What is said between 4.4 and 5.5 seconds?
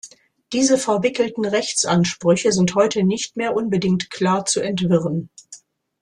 zu entwirren.